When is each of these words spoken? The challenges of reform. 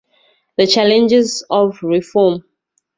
The 0.57 0.65
challenges 0.65 1.43
of 1.47 1.77
reform. 1.83 2.43